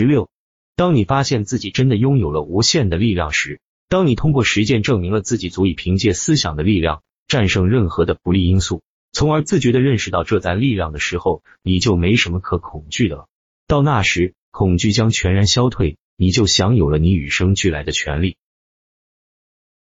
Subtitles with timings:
[0.00, 0.30] 十六，
[0.76, 8.82] 当你发现自己真的拥有了无限的力量时，当你通过实践证明了自己足以凭借思想的力量战胜任何的不利因素，
[9.12, 13.28] 从而自觉的认识到这在力量的时候，你就没什么可恐惧的了。
[13.66, 18.38] 到那时，恐惧将全然消退，你就享有了你与生俱来的权利。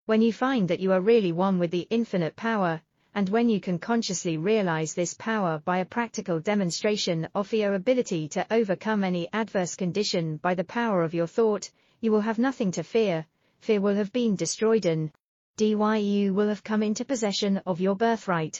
[0.07, 2.81] When you find that you are really one with the infinite power,
[3.14, 8.28] and when you can consciously realize this power by a practical demonstration of your ability
[8.28, 11.70] to overcome any adverse condition by the power of your thought,
[12.02, 13.26] you will have nothing to fear,
[13.62, 15.12] fear will have been destroyed and
[15.58, 18.60] DYU will have come into possession of your birthright.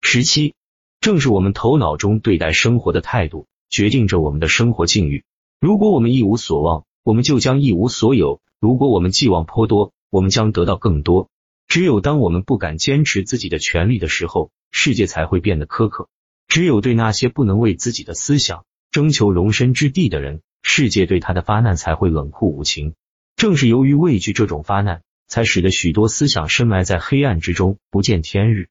[0.00, 0.54] 十七，
[1.00, 5.24] 正是我们头脑中对待生活的态度，决定着我们的生活境遇。
[5.60, 11.28] 如果我们一无所望，我们就将一无所有；如果我们寄望颇多，我们将得到更多。
[11.73, 16.07] 只有当我们不敢坚持自己的权利的时候，世界才会变得苛刻。
[16.47, 22.93] 只有对那些不能为自己的思想征求容身之地的人，世界对他的发难才会冷酷无情。
[23.35, 28.69] 正是由于畏惧这种发难，才使得许多思想深埋在黑暗之中，不见天日。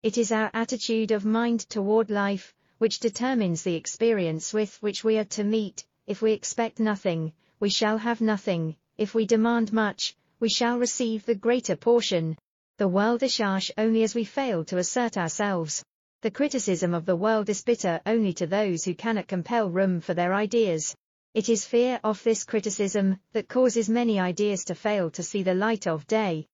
[0.00, 5.18] It is our attitude of mind toward life, which determines the experience with which we
[5.18, 5.82] are to meet.
[6.06, 8.76] If we expect nothing, we shall have nothing.
[8.96, 12.37] If we demand much, we shall receive the greater portion.
[12.77, 15.83] The world is harsh only as we fail to assert ourselves.
[16.21, 20.13] The criticism of the world is bitter only to those who cannot compel room for
[20.13, 20.95] their ideas.
[21.33, 25.53] It is fear of this criticism that causes many ideas to fail to see the
[25.53, 26.47] light of day.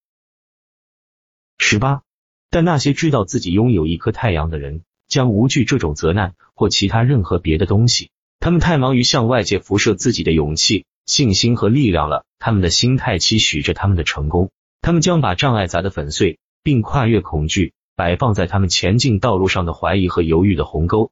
[1.57, 2.03] 十八，
[2.49, 8.11] 但那些知道自己拥有一颗太阳的人，将无惧这种责难或其他任何别的东西。
[8.39, 12.25] 他们太忙于向外界辐射自己的勇气、 信心和力量了。
[12.39, 14.51] 他们的心态期许着他们的成功。
[14.81, 21.11] 他们将把障碍砸得粉碎，并跨越恐惧，摆放在他们前进道路上的怀疑和犹豫的鸿沟。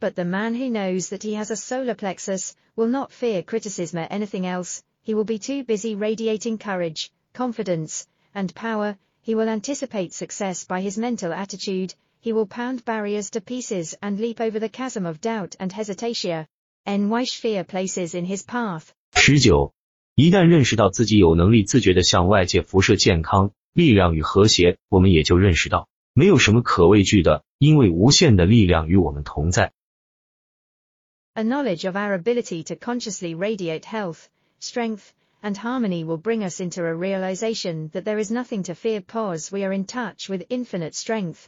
[0.00, 4.00] But the man who knows that he has a solar plexus will not fear criticism
[4.00, 8.04] or anything else, he will be too busy radiating courage, confidence,
[8.34, 13.40] and power, he will anticipate success by his mental attitude, he will pound barriers to
[13.40, 16.46] pieces and leap over the chasm of doubt and hesitation.
[16.84, 18.88] And why fear places in his path.
[19.14, 19.74] 十九，
[20.14, 29.72] 一旦认识到自己有能力自觉的向外界辐射健康、力量与和谐，我们也就认识到没有什么可畏惧的，因为无限的力量与我们同在。
[31.34, 34.26] A knowledge of our ability to consciously radiate health,
[34.60, 39.00] strength, and harmony will bring us into a realization that there is nothing to fear
[39.00, 41.46] cause we are in touch with infinite strength.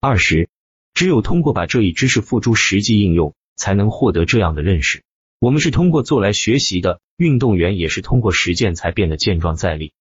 [0.00, 0.48] 二十，
[0.92, 5.02] 只有通过把这一知识付诸实际应用， 才能获得这样的认识。
[5.38, 9.92] 我们是通过做来学习的，运动员也是通过实践才变得健壮在力。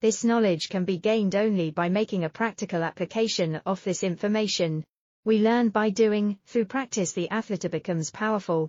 [0.00, 4.84] This knowledge can be gained only by making a practical application of this information.
[5.24, 8.68] We learn by doing, through practice the athlete becomes powerful.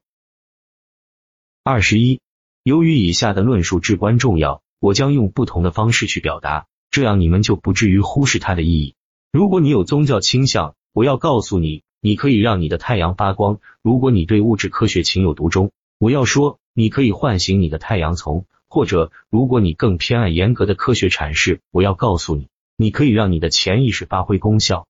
[1.64, 2.20] 二十一，
[2.64, 8.96] 由于以下的论述至关重要，我将用不同的方式去表达，这样你们就不至于忽视它的意义。
[9.32, 24.87] 如果你有宗教倾向，我要告诉你， 你可以让你的太阳发光；如果你对物质科学情有独钟，我要说，你可以唤醒你的太阳丛；或者，如果你更偏爱严格的科学阐释，我要告诉你，你可以让你的潜意识发挥功效。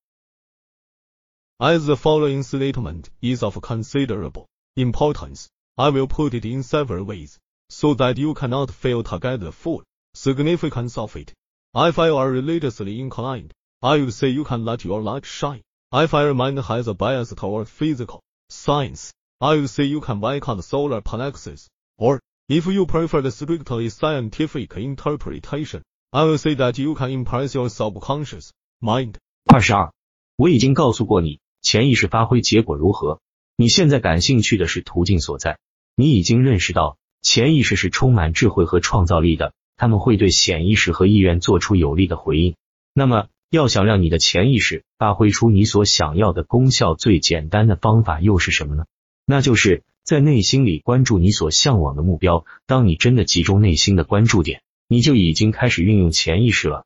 [1.58, 7.36] As the following statement is of considerable importance, I will put it in several ways,
[7.68, 9.84] so that you cannot fail to get the full
[10.16, 11.32] significance of it.
[11.72, 15.62] If you are religiously inclined, I would say you can let your light shine.
[15.96, 20.64] If your mind has a bias toward physical science, I will say you can boycott
[20.64, 21.68] solar plexus.
[21.96, 22.18] Or,
[22.48, 25.82] if you prefer the strictly scientific interpretation,
[26.12, 28.50] I will say that you can impress your subconscious
[28.82, 29.18] mind.
[29.46, 29.92] 二十二，
[30.36, 33.20] 我已经告诉过你，潜意识发挥结果如何。
[33.56, 35.60] 你现在感兴趣的是途径所在。
[35.94, 42.56] 你已经认识到，潜意识是充满智慧和创造力的，他们会对潜意识和意愿做出有力的回应。
[42.94, 48.85] 那么，要想让你的潜意识发挥出你所想要的功效，最简单的方法又是什么呢？
[49.25, 52.45] 那就是在内心里关注你所向往的目标。
[52.65, 56.85] 当你真的集中内心的关注点，你就已经开始运用潜意识了。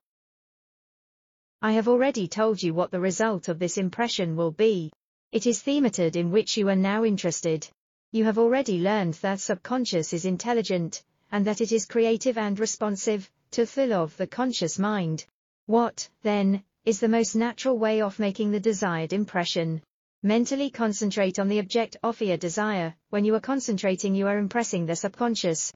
[1.60, 4.92] I have already told you what the result of this impression will be.
[5.32, 7.64] It is the method in which you are now interested.
[8.12, 11.02] You have already learned that subconscious is intelligent,
[11.32, 15.26] and that it is creative and responsive, to fill of the conscious mind.
[15.69, 19.83] What, then, is the most natural way of making the desired impression?
[20.23, 22.95] Mentally concentrate on the object of your desire.
[23.11, 25.73] When you are concentrating, you are impressing the subconscious.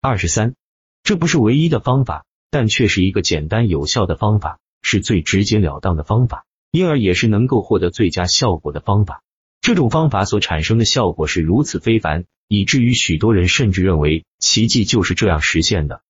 [0.00, 0.54] 二十三，
[1.02, 6.46] 这不是唯一的方法，但却是一个简单有效的方法，是最直截了当的方法。
[6.70, 9.24] 因而也是能够获得最佳效果的方法。
[9.60, 16.04] 这种方法所产生的效果是如此非凡，以至于许多人甚至认为奇迹就是这样实现的。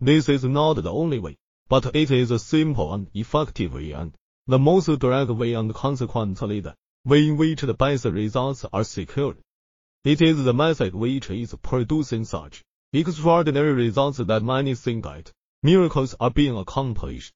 [0.00, 1.36] This is not the only way,
[1.68, 4.12] but it is a simple and effective way and
[4.46, 6.74] the most direct way and consequently the
[7.04, 9.36] way in which the best results are secured.
[10.02, 12.62] It is the method which is producing such
[12.92, 15.30] extraordinary results that many think that
[15.62, 17.32] miracles are being accomplished.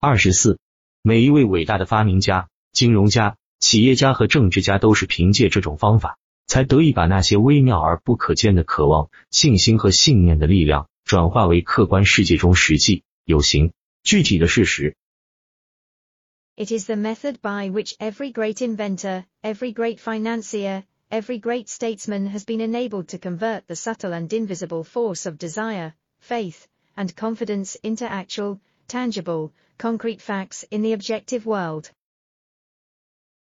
[0.00, 0.58] 二十四，
[1.02, 6.18] 每一位伟大的发明家、金融家、企业家和政治家都是凭借这种方法，
[6.48, 13.72] 才得以把那些微妙而不可见的渴望、信心和信念的力量，转化为客观世界中实际、有形、
[14.02, 14.96] 具体的事实。
[16.56, 22.44] It is the method by which every great inventor, every great financier, every great statesman has
[22.44, 28.04] been enabled to convert the subtle and invisible force of desire, faith, and confidence into
[28.04, 31.90] actual, tangible, concrete facts in the objective world.